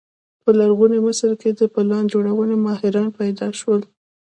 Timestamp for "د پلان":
1.59-2.03